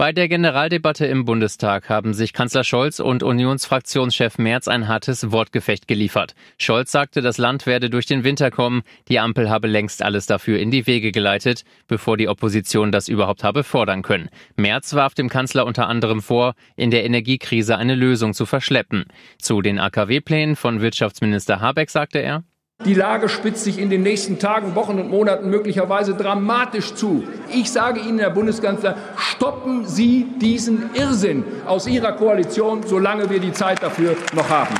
Bei 0.00 0.12
der 0.12 0.28
Generaldebatte 0.28 1.06
im 1.06 1.24
Bundestag 1.24 1.88
haben 1.88 2.14
sich 2.14 2.32
Kanzler 2.32 2.62
Scholz 2.62 3.00
und 3.00 3.24
Unionsfraktionschef 3.24 4.38
Merz 4.38 4.68
ein 4.68 4.86
hartes 4.86 5.32
Wortgefecht 5.32 5.88
geliefert. 5.88 6.36
Scholz 6.56 6.92
sagte, 6.92 7.20
das 7.20 7.36
Land 7.36 7.66
werde 7.66 7.90
durch 7.90 8.06
den 8.06 8.22
Winter 8.22 8.52
kommen, 8.52 8.82
die 9.08 9.18
Ampel 9.18 9.50
habe 9.50 9.66
längst 9.66 10.04
alles 10.04 10.26
dafür 10.26 10.60
in 10.60 10.70
die 10.70 10.86
Wege 10.86 11.10
geleitet, 11.10 11.64
bevor 11.88 12.16
die 12.16 12.28
Opposition 12.28 12.92
das 12.92 13.08
überhaupt 13.08 13.42
habe 13.42 13.64
fordern 13.64 14.02
können. 14.02 14.28
Merz 14.54 14.94
warf 14.94 15.14
dem 15.14 15.28
Kanzler 15.28 15.66
unter 15.66 15.88
anderem 15.88 16.22
vor, 16.22 16.54
in 16.76 16.92
der 16.92 17.04
Energiekrise 17.04 17.76
eine 17.76 17.96
Lösung 17.96 18.34
zu 18.34 18.46
verschleppen. 18.46 19.06
Zu 19.38 19.62
den 19.62 19.80
AKW-Plänen 19.80 20.54
von 20.54 20.80
Wirtschaftsminister 20.80 21.60
Habeck 21.60 21.90
sagte 21.90 22.20
er, 22.20 22.44
die 22.88 22.94
Lage 22.94 23.28
spitzt 23.28 23.64
sich 23.64 23.78
in 23.78 23.90
den 23.90 24.02
nächsten 24.02 24.38
Tagen, 24.38 24.74
Wochen 24.74 24.98
und 24.98 25.10
Monaten 25.10 25.50
möglicherweise 25.50 26.14
dramatisch 26.14 26.94
zu. 26.94 27.22
Ich 27.52 27.70
sage 27.70 28.00
Ihnen, 28.00 28.18
Herr 28.18 28.30
Bundeskanzler, 28.30 28.96
stoppen 29.16 29.84
Sie 29.86 30.26
diesen 30.40 30.88
Irrsinn 30.94 31.44
aus 31.66 31.86
Ihrer 31.86 32.12
Koalition, 32.12 32.82
solange 32.82 33.28
wir 33.28 33.40
die 33.40 33.52
Zeit 33.52 33.82
dafür 33.82 34.16
noch 34.34 34.48
haben. 34.48 34.78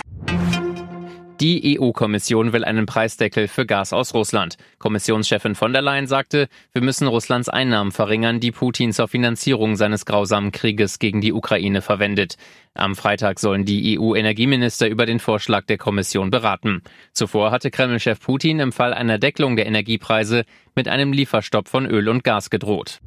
Die 1.41 1.79
EU-Kommission 1.79 2.53
will 2.53 2.65
einen 2.65 2.87
Preisdeckel 2.87 3.47
für 3.47 3.65
Gas 3.65 3.93
aus 3.93 4.13
Russland. 4.13 4.57
Kommissionschefin 4.79 5.55
von 5.55 5.73
der 5.73 5.83
Leyen 5.83 6.09
sagte, 6.09 6.49
wir 6.73 6.83
müssen 6.83 7.07
Russlands 7.07 7.49
Einnahmen 7.49 7.93
verringern, 7.93 8.41
die 8.41 8.51
Putin 8.51 8.93
zur 8.93 9.07
Finanzierung 9.07 9.77
seines 9.77 10.05
grausamen 10.05 10.51
Krieges 10.51 10.99
gegen 10.99 11.21
die 11.21 11.33
Ukraine 11.33 11.81
verwendet. 11.81 12.39
Am 12.75 12.97
Freitag 12.97 13.39
sollen 13.39 13.65
die 13.65 14.01
EU-Energieminister 14.01 14.89
über 14.89 15.07
den 15.07 15.21
Vorschlag 15.21 15.65
der 15.67 15.79
Kommission 15.79 16.31
beraten. 16.31 16.83
Zuvor 17.13 17.53
hatte 17.53 17.71
Kreml-Chef 17.71 18.19
Putin 18.19 18.59
im 18.59 18.73
Fall 18.73 18.93
einer 18.93 19.19
Deckelung 19.19 19.55
der 19.55 19.67
Energiepreise 19.67 20.45
mit 20.75 20.89
einem 20.89 21.13
Lieferstopp 21.13 21.69
von 21.69 21.87
Öl 21.87 22.09
und 22.09 22.25
Gas 22.25 22.51
gedroht. 22.51 22.99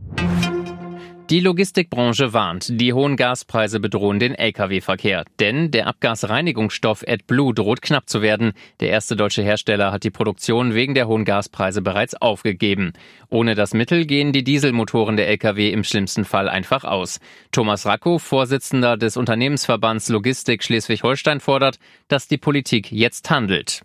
Die 1.32 1.40
Logistikbranche 1.40 2.34
warnt, 2.34 2.68
die 2.70 2.92
hohen 2.92 3.16
Gaspreise 3.16 3.80
bedrohen 3.80 4.20
den 4.20 4.36
Lkw-Verkehr. 4.36 5.24
Denn 5.40 5.72
der 5.72 5.88
Abgasreinigungsstoff 5.88 7.06
AdBlue 7.08 7.54
droht 7.54 7.82
knapp 7.82 8.10
zu 8.10 8.22
werden. 8.22 8.52
Der 8.82 8.90
erste 8.90 9.16
deutsche 9.16 9.42
Hersteller 9.42 9.94
hat 9.94 10.04
die 10.04 10.10
Produktion 10.10 10.74
wegen 10.74 10.94
der 10.94 11.08
hohen 11.08 11.24
Gaspreise 11.24 11.82
bereits 11.82 12.16
aufgegeben. 12.16 12.92
Ohne 13.30 13.56
das 13.56 13.74
Mittel 13.74 14.06
gehen 14.06 14.34
die 14.34 14.44
Dieselmotoren 14.44 15.16
der 15.16 15.30
Lkw 15.30 15.70
im 15.70 15.86
schlimmsten 15.86 16.26
Fall 16.26 16.50
einfach 16.50 16.84
aus. 16.84 17.22
Thomas 17.54 17.86
Racco, 17.86 18.18
Vorsitzender 18.18 18.98
des 18.98 19.16
Unternehmensverbands 19.16 20.10
Logistik 20.10 20.66
Schleswig-Holstein, 20.66 21.40
fordert, 21.40 21.80
dass 22.10 22.28
die 22.28 22.40
Politik 22.40 22.92
jetzt 22.92 23.30
handelt 23.30 23.84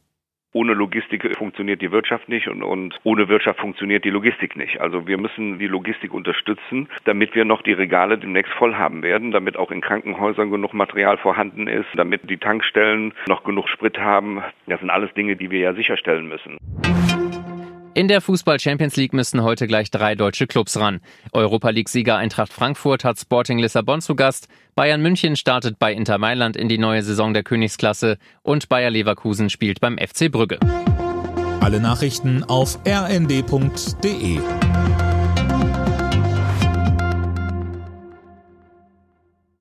ohne 0.56 0.72
Logistik 0.72 1.36
funktioniert 1.36 1.82
die 1.82 1.92
Wirtschaft 1.92 2.30
nicht 2.30 2.48
und, 2.48 2.62
und 2.62 2.98
ohne 3.04 3.28
Wirtschaft 3.28 3.60
funktioniert 3.60 4.06
die 4.06 4.10
Logistik 4.10 4.56
nicht. 4.56 4.80
Also 4.80 5.06
wir 5.06 5.18
müssen 5.18 5.58
die 5.58 5.66
Logistik 5.66 6.14
unterstützen, 6.14 6.88
damit 7.04 7.34
wir 7.34 7.44
noch 7.44 7.60
die 7.60 7.74
Regale 7.74 8.16
demnächst 8.16 8.52
voll 8.54 8.74
haben 8.74 9.02
werden, 9.02 9.32
damit 9.32 9.58
auch 9.58 9.70
in 9.70 9.82
Krankenhäusern 9.82 10.50
genug 10.50 10.72
Material 10.72 11.18
vorhanden 11.18 11.66
ist, 11.68 11.88
damit 11.94 12.30
die 12.30 12.38
Tankstellen 12.38 13.12
noch 13.28 13.44
genug 13.44 13.68
Sprit 13.68 13.98
haben. 13.98 14.42
Das 14.66 14.80
sind 14.80 14.88
alles 14.88 15.12
Dinge, 15.12 15.36
die 15.36 15.50
wir 15.50 15.60
ja 15.60 15.74
sicherstellen 15.74 16.26
müssen. 16.26 16.56
In 17.96 18.08
der 18.08 18.20
Fußball 18.20 18.60
Champions 18.60 18.96
League 18.96 19.14
müssen 19.14 19.42
heute 19.42 19.66
gleich 19.66 19.90
drei 19.90 20.14
deutsche 20.14 20.46
Clubs 20.46 20.78
ran. 20.78 21.00
Europa 21.32 21.70
League-Sieger 21.70 22.18
Eintracht 22.18 22.52
Frankfurt 22.52 23.04
hat 23.04 23.18
Sporting 23.18 23.58
Lissabon 23.58 24.02
zu 24.02 24.14
Gast, 24.14 24.48
Bayern 24.74 25.00
München 25.00 25.34
startet 25.34 25.78
bei 25.78 25.94
Inter 25.94 26.18
Mailand 26.18 26.58
in 26.58 26.68
die 26.68 26.76
neue 26.76 27.02
Saison 27.02 27.32
der 27.32 27.42
Königsklasse 27.42 28.18
und 28.42 28.68
Bayer 28.68 28.90
Leverkusen 28.90 29.48
spielt 29.48 29.80
beim 29.80 29.96
FC 29.96 30.30
Brügge. 30.30 30.58
Alle 31.60 31.80
Nachrichten 31.80 32.44
auf 32.44 32.78
rnd.de 32.86 34.40